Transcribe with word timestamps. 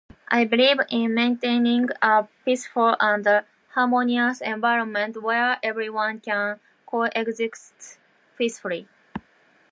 I 0.29 0.45
believe 0.45 0.79
in 0.89 1.13
maintaining 1.13 1.89
a 2.01 2.27
peaceful 2.43 2.95
and 2.99 3.43
harmonious 3.75 4.41
environment, 4.41 5.21
where 5.21 5.59
everyone 5.61 6.21
can 6.21 6.59
coexist 6.87 7.99
peacefully. 8.35 8.87